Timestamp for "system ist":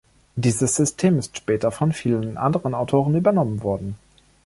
0.77-1.37